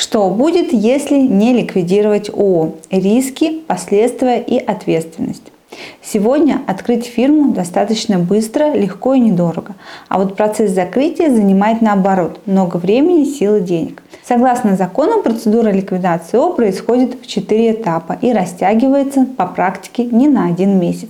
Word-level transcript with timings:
Что 0.00 0.30
будет, 0.30 0.72
если 0.72 1.18
не 1.18 1.52
ликвидировать 1.52 2.30
ООО? 2.30 2.72
Риски, 2.90 3.60
последствия 3.66 4.40
и 4.40 4.56
ответственность. 4.56 5.42
Сегодня 6.02 6.60
открыть 6.66 7.06
фирму 7.06 7.52
достаточно 7.52 8.18
быстро, 8.18 8.72
легко 8.74 9.14
и 9.14 9.20
недорого. 9.20 9.74
А 10.08 10.18
вот 10.18 10.36
процесс 10.36 10.72
закрытия 10.72 11.30
занимает 11.30 11.82
наоборот 11.82 12.40
много 12.46 12.78
времени, 12.78 13.24
сил 13.24 13.56
и 13.56 13.60
денег. 13.60 14.02
Согласно 14.26 14.76
закону, 14.76 15.22
процедура 15.22 15.70
ликвидации 15.70 16.36
ООО 16.36 16.54
происходит 16.54 17.20
в 17.20 17.26
4 17.26 17.72
этапа 17.72 18.16
и 18.20 18.32
растягивается 18.32 19.26
по 19.36 19.46
практике 19.46 20.04
не 20.04 20.28
на 20.28 20.46
один 20.46 20.78
месяц. 20.78 21.08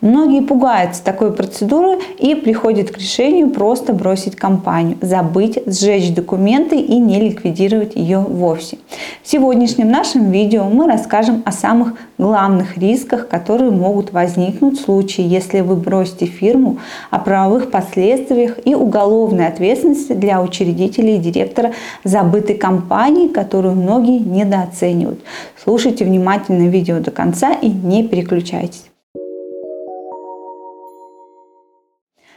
Многие 0.00 0.40
пугаются 0.40 1.04
такой 1.04 1.32
процедуры 1.32 1.98
и 2.18 2.34
приходят 2.34 2.90
к 2.90 2.96
решению 2.96 3.50
просто 3.50 3.92
бросить 3.92 4.34
компанию, 4.34 4.96
забыть, 5.02 5.58
сжечь 5.66 6.14
документы 6.14 6.76
и 6.76 6.98
не 6.98 7.20
ликвидировать 7.20 7.96
ее 7.96 8.18
вовсе. 8.18 8.78
В 9.22 9.28
сегодняшнем 9.28 9.90
нашем 9.90 10.30
видео 10.30 10.64
мы 10.64 10.86
расскажем 10.86 11.42
о 11.44 11.52
самых 11.52 11.92
главных 12.16 12.78
рисках, 12.78 13.28
которые 13.28 13.70
могут 13.72 13.99
возникнуть 14.12 14.80
в 14.80 14.84
случае, 14.84 15.28
если 15.28 15.60
вы 15.60 15.76
бросите 15.76 16.26
фирму, 16.26 16.78
о 17.10 17.18
правовых 17.18 17.70
последствиях 17.70 18.58
и 18.64 18.74
уголовной 18.74 19.46
ответственности 19.46 20.12
для 20.14 20.42
учредителей 20.42 21.16
и 21.16 21.20
директора 21.20 21.72
забытой 22.04 22.56
компании, 22.56 23.28
которую 23.28 23.74
многие 23.74 24.18
недооценивают. 24.18 25.20
Слушайте 25.62 26.04
внимательно 26.04 26.68
видео 26.68 27.00
до 27.00 27.10
конца 27.10 27.52
и 27.52 27.68
не 27.68 28.08
переключайтесь. 28.08 28.84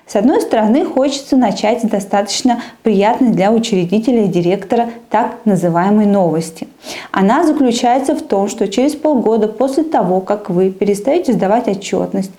С 0.05 0.17
одной 0.17 0.41
стороны, 0.41 0.85
хочется 0.85 1.37
начать 1.37 1.87
достаточно 1.87 2.61
приятной 2.83 3.31
для 3.31 3.51
учредителя 3.51 4.25
и 4.25 4.27
директора 4.27 4.89
так 5.09 5.37
называемой 5.45 6.05
новости. 6.05 6.67
Она 7.11 7.45
заключается 7.45 8.13
в 8.13 8.21
том, 8.21 8.49
что 8.49 8.67
через 8.67 8.95
полгода 8.95 9.47
после 9.47 9.83
того, 9.83 10.19
как 10.19 10.49
вы 10.49 10.71
перестаете 10.71 11.31
сдавать 11.31 11.69
отчетность, 11.69 12.31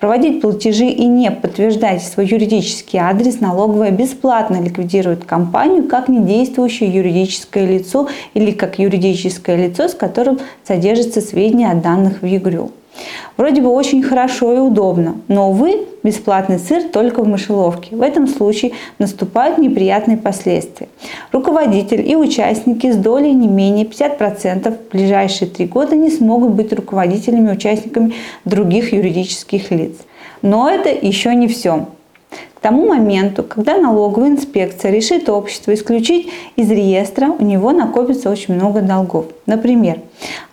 проводить 0.00 0.40
платежи 0.40 0.86
и 0.86 1.06
не 1.06 1.30
подтверждаете 1.30 2.06
свой 2.06 2.26
юридический 2.26 2.98
адрес, 2.98 3.40
налоговая 3.40 3.90
бесплатно 3.90 4.60
ликвидирует 4.60 5.24
компанию 5.24 5.84
как 5.84 6.08
недействующее 6.08 6.90
юридическое 6.90 7.66
лицо 7.66 8.08
или 8.34 8.50
как 8.52 8.78
юридическое 8.78 9.68
лицо, 9.68 9.86
с 9.86 9.94
которым 9.94 10.40
содержатся 10.66 11.20
сведения 11.20 11.70
о 11.70 11.74
данных 11.76 12.22
в 12.22 12.26
ЕГРЮ. 12.26 12.72
Вроде 13.36 13.62
бы 13.62 13.70
очень 13.70 14.02
хорошо 14.02 14.54
и 14.54 14.58
удобно, 14.58 15.16
но, 15.28 15.50
увы, 15.50 15.86
бесплатный 16.02 16.58
сыр 16.58 16.84
только 16.92 17.22
в 17.22 17.28
мышеловке. 17.28 17.96
В 17.96 18.02
этом 18.02 18.28
случае 18.28 18.72
наступают 18.98 19.58
неприятные 19.58 20.18
последствия. 20.18 20.88
Руководитель 21.32 22.08
и 22.08 22.14
участники 22.14 22.90
с 22.92 22.96
долей 22.96 23.32
не 23.32 23.48
менее 23.48 23.86
50% 23.86 24.70
в 24.70 24.92
ближайшие 24.92 25.50
три 25.50 25.66
года 25.66 25.96
не 25.96 26.10
смогут 26.10 26.50
быть 26.50 26.72
руководителями 26.72 27.48
и 27.48 27.56
участниками 27.56 28.14
других 28.44 28.92
юридических 28.92 29.70
лиц. 29.70 29.96
Но 30.42 30.68
это 30.68 30.90
еще 30.90 31.34
не 31.34 31.48
все 31.48 31.86
тому 32.62 32.86
моменту, 32.86 33.42
когда 33.42 33.76
налоговая 33.76 34.30
инспекция 34.30 34.92
решит 34.92 35.28
общество 35.28 35.74
исключить 35.74 36.30
из 36.54 36.70
реестра, 36.70 37.26
у 37.26 37.44
него 37.44 37.72
накопится 37.72 38.30
очень 38.30 38.54
много 38.54 38.80
долгов. 38.80 39.26
Например, 39.46 39.98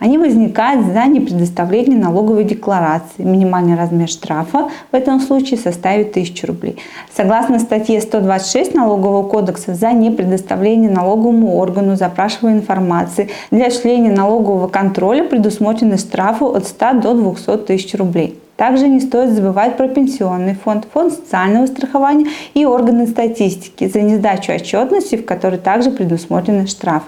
они 0.00 0.18
возникают 0.18 0.86
за 0.86 1.04
непредоставление 1.06 1.96
налоговой 1.96 2.42
декларации. 2.42 3.22
Минимальный 3.22 3.76
размер 3.76 4.08
штрафа 4.08 4.70
в 4.90 4.94
этом 4.96 5.20
случае 5.20 5.60
составит 5.60 6.10
1000 6.10 6.46
рублей. 6.48 6.76
Согласно 7.16 7.60
статье 7.60 8.00
126 8.00 8.74
Налогового 8.74 9.28
кодекса, 9.28 9.74
за 9.74 9.92
непредоставление 9.92 10.90
налоговому 10.90 11.56
органу 11.58 11.94
запрашиваемой 11.94 12.60
информации 12.60 13.30
для 13.52 13.66
осуществления 13.66 14.10
налогового 14.10 14.66
контроля 14.66 15.22
предусмотрены 15.22 15.96
штрафы 15.96 16.44
от 16.44 16.66
100 16.66 16.92
до 16.94 17.14
200 17.14 17.58
тысяч 17.58 17.94
рублей. 17.94 18.39
Также 18.60 18.88
не 18.88 19.00
стоит 19.00 19.30
забывать 19.30 19.78
про 19.78 19.88
пенсионный 19.88 20.54
фонд, 20.54 20.86
фонд 20.92 21.14
социального 21.14 21.64
страхования 21.64 22.26
и 22.52 22.66
органы 22.66 23.06
статистики 23.06 23.88
за 23.88 24.02
несдачу 24.02 24.52
отчетности, 24.52 25.16
в 25.16 25.24
которой 25.24 25.58
также 25.58 25.90
предусмотрены 25.90 26.66
штрафы. 26.66 27.06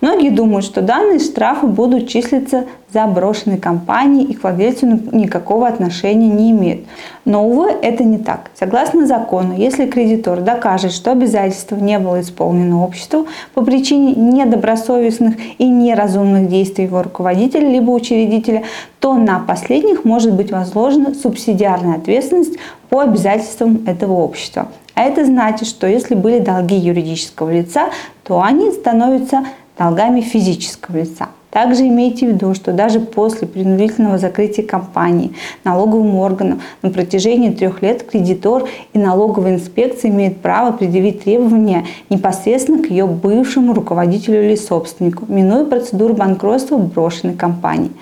Многие 0.00 0.30
думают, 0.30 0.64
что 0.64 0.82
данные 0.82 1.18
штрафы 1.18 1.66
будут 1.66 2.08
числиться 2.08 2.64
за 2.92 3.06
брошенной 3.06 3.58
компанией 3.58 4.24
и 4.24 4.34
к 4.34 4.42
владельцу 4.42 4.86
никакого 5.12 5.68
отношения 5.68 6.28
не 6.28 6.52
имеют. 6.52 6.86
Но, 7.24 7.46
увы, 7.46 7.70
это 7.82 8.04
не 8.04 8.18
так. 8.18 8.50
Согласно 8.54 9.06
закону, 9.06 9.54
если 9.54 9.86
кредитор 9.86 10.40
докажет, 10.40 10.92
что 10.92 11.12
обязательство 11.12 11.76
не 11.76 11.98
было 11.98 12.20
исполнено 12.20 12.82
обществу 12.82 13.26
по 13.52 13.62
причине 13.62 14.14
недобросовестных 14.14 15.36
и 15.58 15.66
неразумных 15.66 16.48
действий 16.48 16.84
его 16.84 17.02
руководителя 17.02 17.68
либо 17.68 17.90
учредителя, 17.90 18.62
то 19.00 19.14
на 19.14 19.38
последних 19.38 20.04
может 20.04 20.32
быть 20.32 20.50
возложена 20.50 21.14
субсидиарная 21.14 21.96
ответственность 21.96 22.56
по 22.88 23.00
обязательствам 23.00 23.84
этого 23.86 24.14
общества. 24.14 24.68
А 24.98 25.02
это 25.02 25.24
значит, 25.24 25.68
что 25.68 25.86
если 25.86 26.16
были 26.16 26.40
долги 26.40 26.74
юридического 26.74 27.52
лица, 27.52 27.90
то 28.24 28.42
они 28.42 28.72
становятся 28.72 29.44
долгами 29.78 30.22
физического 30.22 30.96
лица. 30.96 31.28
Также 31.50 31.86
имейте 31.86 32.26
в 32.26 32.30
виду, 32.30 32.52
что 32.52 32.72
даже 32.72 32.98
после 32.98 33.46
принудительного 33.46 34.18
закрытия 34.18 34.66
компании 34.66 35.34
налоговым 35.62 36.16
органам 36.16 36.62
на 36.82 36.90
протяжении 36.90 37.50
трех 37.50 37.80
лет 37.80 38.02
кредитор 38.02 38.68
и 38.92 38.98
налоговая 38.98 39.54
инспекция 39.54 40.10
имеют 40.10 40.38
право 40.38 40.72
предъявить 40.72 41.22
требования 41.22 41.86
непосредственно 42.10 42.82
к 42.82 42.90
ее 42.90 43.06
бывшему 43.06 43.74
руководителю 43.74 44.46
или 44.46 44.56
собственнику, 44.56 45.26
минуя 45.28 45.64
процедуру 45.64 46.14
банкротства 46.14 46.76
брошенной 46.76 47.36
компании. 47.36 47.92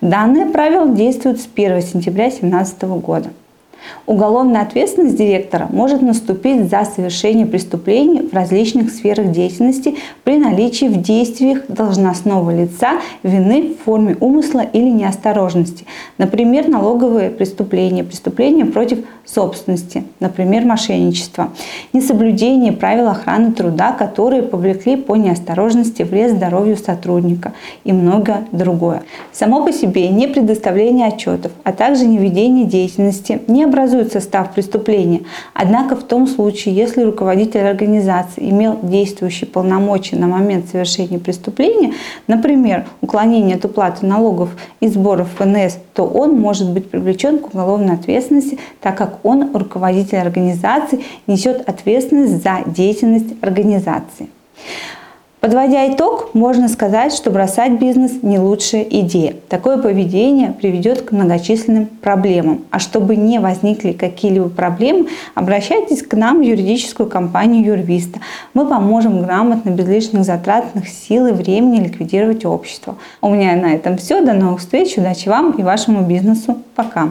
Данное 0.00 0.52
правило 0.52 0.88
действует 0.88 1.40
с 1.40 1.48
1 1.52 1.82
сентября 1.82 2.26
2017 2.26 2.82
года. 3.02 3.30
Уголовная 4.06 4.62
ответственность 4.62 5.16
директора 5.16 5.68
может 5.70 6.02
наступить 6.02 6.68
за 6.68 6.84
совершение 6.84 7.46
преступлений 7.46 8.20
в 8.20 8.34
различных 8.34 8.90
сферах 8.90 9.30
деятельности 9.30 9.96
при 10.24 10.38
наличии 10.38 10.86
в 10.86 11.00
действиях 11.00 11.66
должностного 11.68 12.50
лица 12.50 13.00
вины 13.22 13.74
в 13.74 13.84
форме 13.84 14.16
умысла 14.20 14.60
или 14.60 14.90
неосторожности. 14.90 15.86
Например, 16.18 16.68
налоговые 16.68 17.30
преступления, 17.30 18.04
преступления 18.04 18.66
против 18.66 18.98
собственности, 19.24 20.04
например, 20.20 20.64
мошенничество, 20.64 21.50
несоблюдение 21.92 22.72
правил 22.72 23.08
охраны 23.08 23.52
труда, 23.52 23.92
которые 23.92 24.42
повлекли 24.42 24.96
по 24.96 25.16
неосторожности 25.16 26.02
вред 26.02 26.32
здоровью 26.32 26.76
сотрудника 26.76 27.52
и 27.84 27.92
многое 27.92 28.46
другое. 28.52 29.02
Само 29.32 29.64
по 29.64 29.72
себе 29.72 30.08
не 30.08 30.26
предоставление 30.28 31.08
отчетов, 31.08 31.52
а 31.64 31.72
также 31.72 32.06
не 32.06 32.18
ведение 32.18 32.66
деятельности 32.66 33.40
не 33.46 33.66
образует 33.74 34.12
состав 34.12 34.52
преступления. 34.54 35.22
Однако 35.52 35.96
в 35.96 36.04
том 36.04 36.26
случае, 36.26 36.74
если 36.74 37.02
руководитель 37.02 37.60
организации 37.60 38.48
имел 38.50 38.78
действующие 38.82 39.48
полномочия 39.48 40.16
на 40.16 40.28
момент 40.28 40.68
совершения 40.68 41.18
преступления, 41.18 41.92
например, 42.28 42.86
уклонение 43.00 43.56
от 43.56 43.64
уплаты 43.64 44.06
налогов 44.06 44.50
и 44.80 44.88
сборов 44.88 45.28
ФНС, 45.36 45.78
то 45.92 46.04
он 46.04 46.38
может 46.38 46.70
быть 46.70 46.88
привлечен 46.88 47.38
к 47.38 47.52
уголовной 47.52 47.94
ответственности, 47.94 48.58
так 48.80 48.96
как 48.96 49.24
он, 49.24 49.54
руководитель 49.54 50.18
организации, 50.18 51.04
несет 51.26 51.68
ответственность 51.68 52.42
за 52.42 52.62
деятельность 52.66 53.34
организации. 53.42 54.28
Подводя 55.44 55.92
итог, 55.92 56.30
можно 56.32 56.70
сказать, 56.70 57.12
что 57.12 57.30
бросать 57.30 57.72
бизнес 57.72 58.22
не 58.22 58.38
лучшая 58.38 58.80
идея. 58.84 59.34
Такое 59.50 59.76
поведение 59.76 60.52
приведет 60.52 61.02
к 61.02 61.12
многочисленным 61.12 61.84
проблемам. 61.84 62.64
А 62.70 62.78
чтобы 62.78 63.14
не 63.14 63.38
возникли 63.38 63.92
какие-либо 63.92 64.48
проблемы, 64.48 65.08
обращайтесь 65.34 66.02
к 66.02 66.14
нам 66.14 66.38
в 66.38 66.40
юридическую 66.40 67.10
компанию 67.10 67.62
Юрвиста. 67.62 68.20
Мы 68.54 68.66
поможем 68.66 69.20
грамотно, 69.20 69.68
без 69.68 69.86
лишних 69.86 70.24
затратных 70.24 70.88
сил 70.88 71.26
и 71.26 71.32
времени 71.32 71.84
ликвидировать 71.84 72.46
общество. 72.46 72.96
У 73.20 73.28
меня 73.28 73.54
на 73.54 73.74
этом 73.74 73.98
все. 73.98 74.24
До 74.24 74.32
новых 74.32 74.60
встреч. 74.60 74.96
Удачи 74.96 75.28
вам 75.28 75.50
и 75.50 75.62
вашему 75.62 76.06
бизнесу. 76.06 76.56
Пока. 76.74 77.10